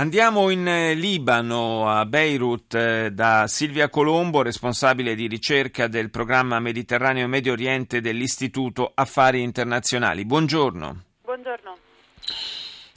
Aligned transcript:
Andiamo 0.00 0.48
in 0.48 0.66
eh, 0.66 0.94
Libano, 0.94 1.86
a 1.90 2.06
Beirut, 2.06 2.74
eh, 2.74 3.10
da 3.12 3.46
Silvia 3.46 3.90
Colombo, 3.90 4.40
responsabile 4.40 5.14
di 5.14 5.26
ricerca 5.26 5.88
del 5.88 6.08
programma 6.08 6.58
Mediterraneo 6.58 7.24
e 7.24 7.28
Medio 7.28 7.52
Oriente 7.52 8.00
dell'Istituto 8.00 8.92
Affari 8.94 9.42
Internazionali. 9.42 10.24
Buongiorno. 10.24 10.78
Buongiorno. 10.78 11.09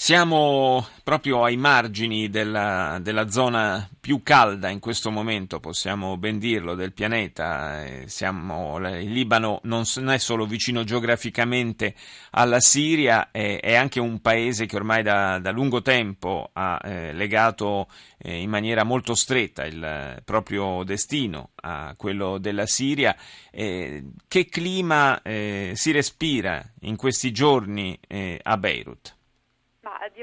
Siamo 0.04 0.86
proprio 1.02 1.46
ai 1.46 1.56
margini 1.56 2.30
della, 2.30 3.00
della, 3.02 3.30
zona 3.30 3.90
più 4.02 4.22
calda 4.22 4.68
in 4.68 4.80
questo 4.80 5.12
momento, 5.12 5.62
possiamo 5.62 6.18
ben 6.18 6.40
dirlo, 6.40 6.76
del 6.76 6.92
pianeta. 6.92 7.86
Eh, 7.86 8.10
siamo, 8.10 8.78
il 8.80 9.10
Libano 9.10 9.62
non 9.64 9.86
è 10.10 10.18
solo 10.18 10.46
vicino 10.46 10.84
geograficamente 10.84 11.96
alla 12.32 12.60
Siria, 12.60 13.32
è, 13.32 13.62
è 13.62 13.76
anche 13.76 14.02
un 14.02 14.20
paese 14.20 14.66
che 14.66 14.76
ormai 14.76 15.04
da, 15.04 15.40
da 15.40 15.52
lungo 15.52 15.82
tempo 15.82 16.50
ha 16.52 16.82
eh, 16.84 17.14
legato 17.14 17.88
eh, 18.18 18.42
in 18.42 18.50
maniera 18.50 18.84
molto 18.84 19.16
stretta 19.16 19.64
il 19.64 20.22
proprio 20.26 20.84
destino 20.84 21.52
a 21.62 21.94
quello 21.96 22.40
della 22.40 22.66
Siria. 22.66 23.16
Eh, 23.52 24.04
che 24.28 24.48
clima 24.48 25.22
eh, 25.22 25.72
si 25.76 25.92
respira 25.92 26.62
in 26.82 26.98
questi 26.98 27.32
giorni 27.32 27.98
eh, 28.06 28.38
a 28.44 28.58
Beirut? 28.58 29.22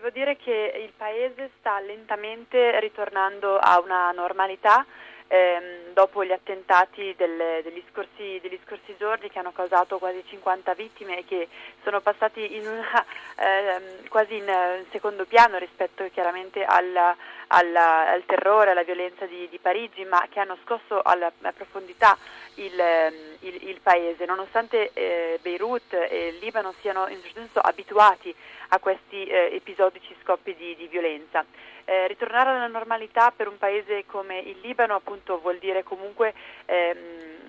Devo 0.00 0.12
dire 0.14 0.34
che 0.36 0.80
il 0.82 0.94
paese 0.96 1.50
sta 1.58 1.78
lentamente 1.78 2.80
ritornando 2.80 3.58
a 3.58 3.78
una 3.80 4.10
normalità 4.12 4.86
ehm, 5.26 5.92
dopo 5.92 6.24
gli 6.24 6.32
attentati 6.32 7.12
del, 7.18 7.60
degli, 7.62 7.82
scorsi, 7.92 8.38
degli, 8.40 8.58
scorsi, 8.64 8.96
giorni 8.96 9.28
che 9.28 9.38
hanno 9.38 9.52
causato 9.52 9.98
quasi 9.98 10.24
50 10.26 10.72
vittime 10.72 11.18
e 11.18 11.24
che 11.26 11.48
sono 11.84 12.00
passati 12.00 12.56
in 12.56 12.66
una, 12.66 13.04
ehm, 13.36 14.08
quasi 14.08 14.36
in, 14.36 14.44
in, 14.44 14.86
secondo 14.90 15.26
piano 15.26 15.58
rispetto 15.58 16.08
chiaramente 16.10 16.64
alla, 16.64 17.14
alla, 17.52 18.10
al 18.10 18.24
terrore, 18.26 18.70
alla 18.70 18.82
violenza 18.82 19.26
di, 19.26 19.48
di, 19.48 19.58
Parigi, 19.58 20.04
ma 20.04 20.26
che 20.28 20.40
hanno 20.40 20.56
scosso 20.64 21.00
alla, 21.02 21.32
profondità 21.52 22.16
il, 22.54 22.78
ehm, 22.78 23.14
il, 23.40 23.68
il, 23.68 23.80
paese, 23.82 24.24
nonostante 24.24 24.90
eh, 24.92 25.38
Beirut 25.42 25.92
e 25.92 26.36
Libano 26.40 26.72
siano 26.80 27.08
in 27.08 27.20
certo 27.22 27.40
senso 27.40 27.60
abituati 27.60 28.34
a 28.68 28.78
questi 28.78 29.24
eh, 29.24 29.50
episodici 29.52 30.14
scoppi 30.22 30.54
di, 30.54 30.76
di 30.76 30.86
violenza. 30.86 31.44
Eh, 31.84 32.06
ritornare 32.06 32.50
alla 32.50 32.68
normalità 32.68 33.32
per 33.34 33.48
un 33.48 33.58
paese 33.58 34.04
come 34.06 34.38
il 34.38 34.58
Libano 34.60 34.94
appunto 34.94 35.40
vuol 35.40 35.58
dire 35.58 35.82
comunque 35.82 36.32
ehm, 36.66 37.39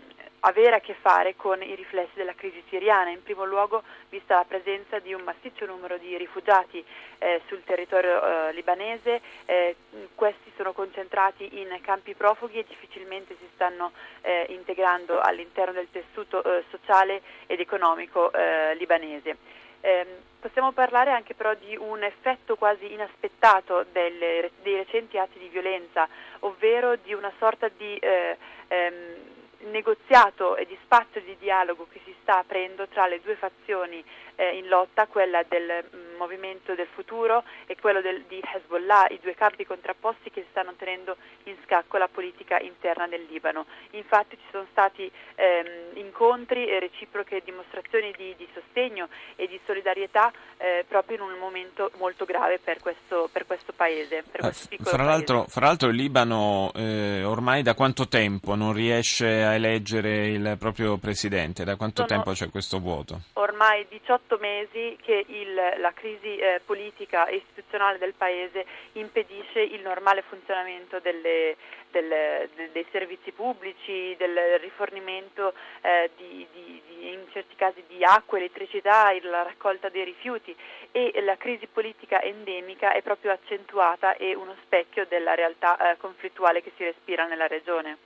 avere 0.41 0.75
a 0.75 0.79
che 0.79 0.93
fare 0.93 1.35
con 1.35 1.61
i 1.61 1.75
riflessi 1.75 2.13
della 2.15 2.33
crisi 2.33 2.63
siriana, 2.69 3.09
in 3.09 3.21
primo 3.23 3.45
luogo 3.45 3.83
vista 4.09 4.35
la 4.35 4.45
presenza 4.45 4.99
di 4.99 5.13
un 5.13 5.21
massiccio 5.21 5.65
numero 5.65 5.97
di 5.97 6.17
rifugiati 6.17 6.83
eh, 7.19 7.41
sul 7.47 7.63
territorio 7.63 8.47
eh, 8.49 8.53
libanese, 8.53 9.21
eh, 9.45 9.75
questi 10.15 10.51
sono 10.55 10.73
concentrati 10.73 11.59
in 11.59 11.77
campi 11.81 12.15
profughi 12.15 12.59
e 12.59 12.65
difficilmente 12.67 13.35
si 13.39 13.47
stanno 13.53 13.91
eh, 14.21 14.45
integrando 14.49 15.19
all'interno 15.19 15.73
del 15.73 15.89
tessuto 15.91 16.43
eh, 16.43 16.63
sociale 16.69 17.21
ed 17.47 17.59
economico 17.59 18.31
eh, 18.31 18.75
libanese. 18.75 19.37
Eh, 19.81 20.05
possiamo 20.39 20.71
parlare 20.71 21.11
anche 21.11 21.33
però 21.33 21.53
di 21.55 21.75
un 21.75 22.03
effetto 22.03 22.55
quasi 22.55 22.91
inaspettato 22.93 23.85
delle, 23.91 24.51
dei 24.61 24.75
recenti 24.75 25.17
atti 25.17 25.39
di 25.39 25.47
violenza, 25.49 26.07
ovvero 26.39 26.95
di 26.95 27.13
una 27.13 27.31
sorta 27.37 27.67
di 27.67 27.97
eh, 27.97 28.37
ehm, 28.67 29.39
negoziato 29.69 30.55
e 30.55 30.65
di 30.65 30.77
spazio 30.83 31.21
di 31.21 31.35
dialogo 31.39 31.87
che 31.91 31.99
si 32.03 32.13
sta 32.21 32.39
aprendo 32.39 32.87
tra 32.87 33.07
le 33.07 33.21
due 33.21 33.35
fazioni 33.35 34.03
eh, 34.35 34.57
in 34.57 34.67
lotta, 34.67 35.07
quella 35.07 35.43
del 35.43 35.83
mm, 35.95 36.10
Movimento 36.17 36.75
del 36.75 36.87
Futuro 36.93 37.43
e 37.65 37.75
quello 37.79 38.01
del, 38.01 38.23
di 38.27 38.41
Hezbollah, 38.41 39.07
i 39.09 39.19
due 39.21 39.35
campi 39.35 39.65
contrapposti 39.65 40.29
che 40.31 40.45
stanno 40.49 40.73
tenendo 40.77 41.17
in 41.43 41.55
scacco 41.63 41.97
la 41.97 42.07
politica 42.07 42.59
interna 42.59 43.07
del 43.07 43.25
Libano. 43.29 43.65
Infatti 43.91 44.37
ci 44.37 44.45
sono 44.51 44.65
stati 44.71 45.09
ehm, 45.35 45.95
incontri 45.95 46.67
e 46.67 46.79
reciproche 46.79 47.41
dimostrazioni 47.43 48.13
di, 48.17 48.35
di, 48.37 48.47
sostegno 48.53 49.07
e 49.35 49.47
di 49.47 49.59
solidarietà 49.65 50.31
eh, 50.57 50.85
proprio 50.87 51.17
in 51.17 51.23
un 51.23 51.39
momento 51.39 51.91
molto 51.97 52.25
grave 52.25 52.59
per 52.59 52.79
questo, 52.79 53.29
per 53.31 53.45
questo 53.45 53.73
paese. 53.73 54.23
Per 54.29 54.41
questo 54.41 54.73
eh, 54.73 54.77
fra, 54.83 55.03
l'altro, 55.03 55.45
fra, 55.47 55.65
l'altro, 55.65 55.89
il 55.89 55.95
Libano 55.95 56.71
eh, 56.75 57.23
ormai 57.23 57.63
da 57.63 57.73
quanto 57.73 58.07
tempo 58.07 58.55
non 58.55 58.73
riesce 58.73 59.25
a 59.43 59.53
eleggere 59.53 60.27
il 60.27 60.55
proprio 60.59 60.97
presidente? 60.97 61.63
Da 61.63 61.75
quanto 61.75 62.05
sono 62.05 62.07
tempo 62.07 62.31
c'è 62.31 62.49
questo 62.49 62.79
vuoto? 62.79 63.21
Ormai 63.33 63.85
18 63.89 64.37
mesi 64.39 64.97
che 65.01 65.25
il, 65.27 65.53
la 65.53 65.91
crisi 65.93 66.10
eh, 66.21 66.61
politica 66.65 67.25
e 67.27 67.37
istituzionale 67.37 67.97
del 67.97 68.13
Paese 68.13 68.65
impedisce 68.93 69.61
il 69.61 69.81
normale 69.81 70.23
funzionamento 70.27 70.99
delle, 70.99 71.55
del, 71.91 72.49
de, 72.55 72.69
dei 72.71 72.85
servizi 72.91 73.31
pubblici, 73.31 74.15
del 74.17 74.59
rifornimento 74.59 75.53
eh, 75.81 76.09
di, 76.17 76.47
di, 76.51 76.81
di, 76.87 77.13
in 77.13 77.25
certi 77.31 77.55
casi 77.55 77.83
di 77.87 78.03
acqua, 78.03 78.37
elettricità, 78.37 79.11
la 79.21 79.43
raccolta 79.43 79.89
dei 79.89 80.03
rifiuti 80.03 80.55
e 80.91 81.11
la 81.21 81.37
crisi 81.37 81.67
politica 81.67 82.21
endemica 82.21 82.93
è 82.93 83.01
proprio 83.01 83.31
accentuata 83.31 84.15
e 84.17 84.35
uno 84.35 84.55
specchio 84.63 85.05
della 85.07 85.35
realtà 85.35 85.91
eh, 85.91 85.97
conflittuale 85.97 86.61
che 86.61 86.71
si 86.75 86.83
respira 86.83 87.25
nella 87.25 87.47
regione. 87.47 87.97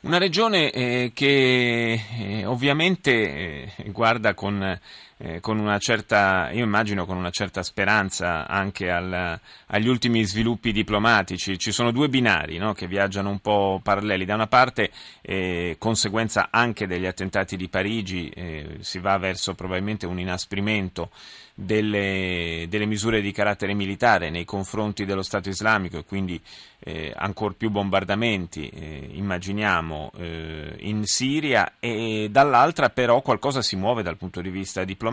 Una 0.00 0.18
regione 0.18 0.70
eh, 0.70 1.10
che 1.12 2.00
eh, 2.20 2.44
ovviamente 2.46 3.10
eh, 3.10 3.72
guarda 3.86 4.32
con, 4.32 4.78
eh, 5.20 5.40
con, 5.40 5.58
una 5.58 5.78
certa, 5.78 6.50
io 6.52 6.62
immagino 6.62 7.04
con 7.04 7.16
una 7.16 7.30
certa 7.30 7.64
speranza 7.64 8.46
anche 8.46 8.88
al, 8.88 9.38
agli 9.66 9.88
ultimi 9.88 10.22
sviluppi 10.22 10.70
diplomatici. 10.70 11.58
Ci 11.58 11.72
sono 11.72 11.90
due 11.90 12.08
binari 12.08 12.56
no, 12.56 12.72
che 12.72 12.86
viaggiano 12.86 13.28
un 13.28 13.40
po' 13.40 13.80
paralleli. 13.82 14.24
Da 14.24 14.34
una 14.34 14.46
parte, 14.46 14.90
eh, 15.20 15.74
conseguenza 15.78 16.48
anche 16.52 16.86
degli 16.86 17.06
attentati 17.06 17.56
di 17.56 17.68
Parigi, 17.68 18.28
eh, 18.28 18.76
si 18.80 19.00
va 19.00 19.18
verso 19.18 19.54
probabilmente 19.54 20.06
un 20.06 20.20
inasprimento 20.20 21.10
delle, 21.52 22.66
delle, 22.68 22.86
misure 22.86 23.20
di 23.20 23.32
carattere 23.32 23.74
militare 23.74 24.30
nei 24.30 24.44
confronti 24.44 25.04
dello 25.04 25.22
Stato 25.24 25.48
islamico 25.48 25.98
e 25.98 26.04
quindi 26.04 26.40
eh, 26.78 27.12
ancora 27.16 27.54
più 27.58 27.68
bombardamenti, 27.70 28.68
eh, 28.68 29.08
immaginiamo, 29.14 30.12
eh, 30.16 30.76
in 30.78 31.04
Siria 31.04 31.72
e 31.80 32.28
dall'altra 32.30 32.90
però 32.90 33.20
qualcosa 33.22 33.60
si 33.60 33.74
muove 33.74 34.04
dal 34.04 34.16
punto 34.16 34.40
di 34.40 34.50
vista 34.50 34.84
diplomatico 34.84 35.07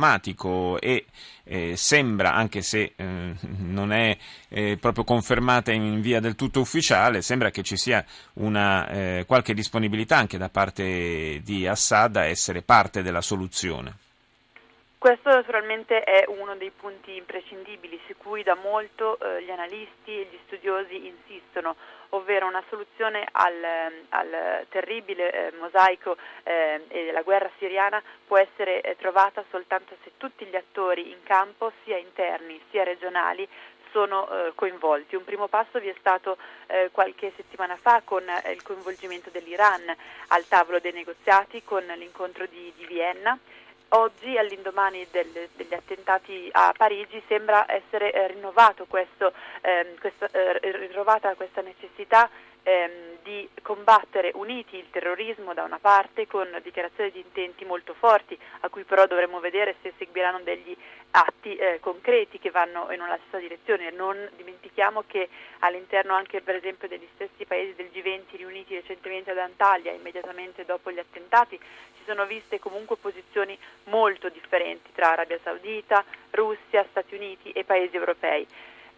e 0.80 1.06
eh, 1.44 1.76
sembra, 1.76 2.34
anche 2.34 2.62
se 2.62 2.94
eh, 2.96 3.36
non 3.40 3.92
è 3.92 4.18
eh, 4.50 4.78
proprio 4.80 5.04
confermata 5.04 5.72
in 5.72 6.02
via 6.02 6.20
del 6.20 6.36
tutto 6.36 6.60
ufficiale, 6.60 7.22
sembra 7.22 7.52
che 7.52 7.64
ci 7.64 7.78
sia 7.78 8.04
una, 8.34 9.24
qualche 9.26 9.54
disponibilità 9.54 10.18
anche 10.18 10.38
da 10.38 10.50
parte 10.50 11.42
di 11.44 11.68
Assad 11.68 12.16
a 12.18 12.26
essere 12.26 12.62
parte 12.62 13.02
della 13.02 13.22
soluzione. 13.22 14.05
Questo 15.06 15.30
naturalmente 15.30 16.02
è 16.02 16.26
uno 16.30 16.56
dei 16.56 16.72
punti 16.72 17.16
imprescindibili 17.16 18.02
su 18.08 18.18
cui 18.18 18.42
da 18.42 18.56
molto 18.56 19.20
eh, 19.20 19.44
gli 19.44 19.52
analisti 19.52 20.20
e 20.20 20.28
gli 20.32 20.40
studiosi 20.48 21.06
insistono, 21.06 21.76
ovvero 22.10 22.48
una 22.48 22.64
soluzione 22.70 23.24
al, 23.34 23.54
al 24.10 24.66
terribile 24.70 25.32
eh, 25.32 25.52
mosaico 25.60 26.18
eh, 26.42 26.86
e 26.88 27.06
della 27.06 27.22
guerra 27.22 27.52
siriana 27.60 28.02
può 28.26 28.40
essere 28.40 28.82
eh, 28.82 28.96
trovata 28.96 29.44
soltanto 29.52 29.96
se 30.04 30.14
tutti 30.18 30.44
gli 30.46 30.56
attori 30.56 31.12
in 31.12 31.22
campo, 31.22 31.72
sia 31.84 31.98
interni 31.98 32.60
sia 32.72 32.84
regionali, 32.84 33.48
sono 33.92 34.28
eh, 34.28 34.54
coinvolti. 34.56 35.16
Un 35.16 35.24
primo 35.24 35.48
passo 35.48 35.78
vi 35.78 35.88
è 35.88 35.96
stato 36.00 36.36
eh, 36.66 36.90
qualche 36.92 37.32
settimana 37.36 37.78
fa 37.80 38.02
con 38.04 38.28
eh, 38.28 38.52
il 38.54 38.64
coinvolgimento 38.64 39.30
dell'Iran 39.30 39.84
al 40.30 40.48
tavolo 40.48 40.80
dei 40.80 40.94
negoziati 40.94 41.64
con 41.64 41.84
l'incontro 41.96 42.48
di, 42.48 42.74
di 42.76 42.88
Vienna 42.88 43.38
oggi, 43.90 44.38
all'indomani 44.38 45.08
del, 45.12 45.50
degli 45.56 45.74
attentati 45.74 46.50
a 46.52 46.74
Parigi, 46.76 47.22
sembra 47.28 47.66
essere 47.72 48.12
eh, 48.12 48.28
rinnovato 48.28 48.86
questo, 48.86 49.34
ehm, 49.62 49.98
questo, 50.00 50.28
eh, 50.32 50.60
rinnovata 50.62 51.36
questa 51.36 51.62
necessità 51.62 52.30
ehm, 52.64 53.18
di 53.24 53.48
combattere 53.62 54.32
uniti 54.36 54.78
il 54.78 54.90
terrorismo 54.90 55.54
da 55.54 55.64
una 55.64 55.80
parte 55.80 56.28
con 56.28 56.48
dichiarazioni 56.62 57.12
di 57.12 57.20
intenti 57.20 57.66
molto 57.66 57.94
forti, 57.94 58.38
a 58.62 58.70
cui 58.70 58.84
però 58.84 59.06
dovremo 59.08 59.40
vedere 59.40 59.76
se 59.82 59.94
seguiranno 59.98 60.42
degli 60.42 60.76
atti 61.12 61.56
eh, 61.56 61.80
concreti 61.80 62.40
che 62.40 62.52
vanno 62.52 62.92
in 62.92 63.02
una 63.02 63.18
stessa 63.22 63.38
direzione. 63.38 63.90
Non 63.92 64.30
dimentichiamo 64.36 65.04
che 65.08 65.30
all'interno 65.60 66.14
anche 66.14 66.42
per 66.42 66.56
esempio 66.56 66.88
degli 66.88 67.08
stessi 67.14 67.46
paesi 67.46 67.65
del 67.65 67.65
G20 67.65 67.65
riuniti 68.46 68.76
recentemente 68.76 69.32
ad 69.32 69.38
Antalya, 69.38 69.92
immediatamente 69.92 70.66
dopo 70.66 70.92
gli 70.92 71.00
attentati, 71.00 71.58
si 71.58 72.04
sono 72.06 72.26
viste 72.26 72.60
comunque 72.60 72.98
posizioni 72.98 73.58
molto 73.86 74.30
differenti 74.30 74.92
tra 74.94 75.12
Arabia 75.12 75.40
Saudita, 75.44 76.04
Russia, 76.32 76.86
Stati 76.90 77.16
Uniti 77.16 77.52
e 77.52 77.64
paesi 77.64 77.96
europei. 77.96 78.48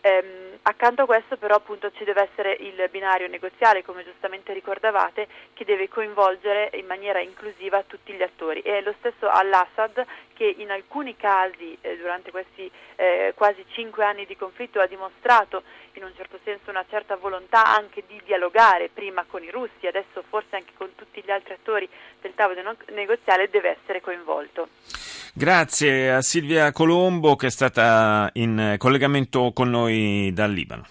Ehm, 0.02 0.60
accanto 0.64 1.04
a 1.04 1.06
questo 1.06 1.38
però 1.38 1.56
appunto 1.56 1.92
ci 1.92 2.04
deve 2.04 2.30
essere 2.30 2.54
il 2.60 2.88
binario 2.92 3.28
negoziale, 3.28 3.84
come 3.84 4.04
giustamente 4.04 4.54
ricordavate, 4.54 5.28
che 5.54 5.66
deve 5.66 5.90
coinvolgere 5.90 6.72
in 6.74 6.86
maniera 6.86 7.20
inclusiva 7.20 7.84
tutti 7.84 8.14
gli 8.14 8.22
attori. 8.22 8.62
E 8.62 8.82
lo 8.82 8.94
stesso 9.00 9.28
al-Assad 9.28 10.06
che 10.34 10.54
in 10.58 10.70
alcuni 10.70 11.16
casi 11.16 11.78
eh, 11.82 11.98
durante 11.98 12.32
questi 12.32 12.70
eh, 12.96 13.34
quasi 13.36 13.66
cinque 13.70 14.04
anni 14.04 14.26
di 14.26 14.38
conflitto 14.38 14.80
ha 14.80 14.86
dimostrato 14.86 15.64
in 15.94 16.04
un 16.04 16.14
certo 16.16 16.40
senso 16.44 16.70
una 16.70 16.86
certa 16.90 17.16
volontà 17.16 17.66
anche 17.66 18.04
di 18.06 18.22
dialogare 18.24 18.90
prima 18.90 19.26
con 19.28 19.44
i 19.44 19.50
russi, 19.50 19.88
adesso 19.88 20.24
forse 20.30 20.56
anche 20.56 20.74
gli 21.28 21.32
altri 21.32 21.54
attori 21.54 21.88
del 22.22 22.32
tavolo 22.34 22.62
negoziale 22.94 23.50
deve 23.50 23.78
essere 23.82 24.00
coinvolto. 24.00 24.70
Grazie 25.34 26.14
a 26.14 26.22
Silvia 26.22 26.72
Colombo 26.72 27.36
che 27.36 27.48
è 27.48 27.52
stata 27.52 28.30
in 28.34 28.76
collegamento 28.78 29.52
con 29.54 29.70
noi 29.70 30.32
dal 30.34 30.52
Libano. 30.52 30.88